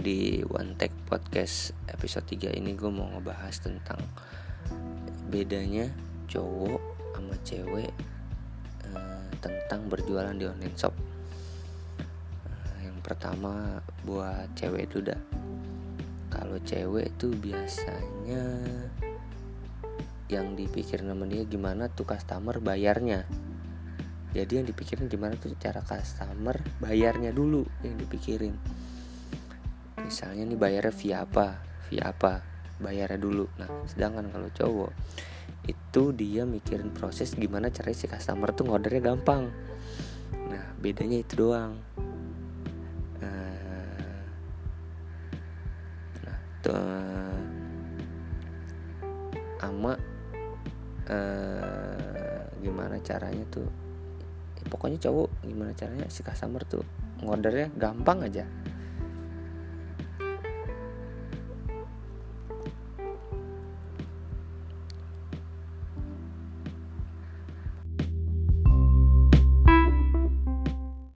di 0.00 0.40
One 0.44 0.76
Tech 0.76 0.92
Podcast 1.08 1.76
episode 1.88 2.24
3 2.28 2.56
ini 2.56 2.72
gue 2.74 2.88
mau 2.88 3.08
ngebahas 3.12 3.56
tentang 3.60 4.00
bedanya 5.28 5.88
cowok 6.28 6.80
sama 7.14 7.36
cewek 7.44 7.92
eh, 8.88 9.26
tentang 9.38 9.88
berjualan 9.88 10.34
di 10.36 10.44
online 10.48 10.76
shop. 10.76 10.94
Eh, 12.00 12.88
yang 12.88 12.98
pertama 13.04 13.80
buat 14.04 14.48
cewek 14.56 14.92
itu 14.92 15.04
dah. 15.04 15.20
Kalau 16.32 16.58
cewek 16.64 17.14
itu 17.14 17.32
biasanya 17.38 18.44
yang 20.32 20.56
dipikirin 20.56 21.12
sama 21.12 21.28
dia 21.28 21.44
gimana 21.44 21.92
tuh 21.92 22.08
customer 22.08 22.58
bayarnya 22.58 23.28
jadi 24.34 24.60
yang 24.60 24.66
dipikirin 24.66 25.06
gimana 25.06 25.38
tuh 25.38 25.54
cara 25.60 25.84
customer 25.84 26.58
bayarnya 26.82 27.30
dulu 27.30 27.62
yang 27.86 27.94
dipikirin 28.00 28.58
misalnya 30.04 30.44
nih 30.44 30.58
bayarnya 30.60 30.92
via 30.92 31.16
apa? 31.24 31.46
Via 31.88 32.12
apa? 32.12 32.44
Bayarnya 32.78 33.16
dulu. 33.16 33.48
Nah 33.56 33.68
sedangkan 33.88 34.28
kalau 34.28 34.48
cowok 34.52 34.92
itu 35.64 36.02
dia 36.12 36.44
mikirin 36.44 36.92
proses 36.92 37.32
gimana 37.32 37.72
caranya 37.72 37.96
si 37.96 38.06
customer 38.06 38.52
tuh 38.52 38.68
ngordernya 38.68 39.00
gampang. 39.00 39.48
Nah 40.52 40.64
bedanya 40.76 41.24
itu 41.24 41.32
doang. 41.40 41.80
Eh, 43.24 44.20
nah 46.20 46.38
tuh 46.60 46.76
ama 49.64 49.96
eh, 51.08 52.44
gimana 52.60 53.00
caranya 53.00 53.44
tuh? 53.48 53.68
Ya, 54.60 54.64
pokoknya 54.68 55.00
cowok 55.00 55.28
gimana 55.48 55.72
caranya 55.72 56.04
si 56.12 56.20
customer 56.20 56.60
tuh 56.68 56.84
ngordernya 57.24 57.72
gampang 57.80 58.20
aja 58.28 58.44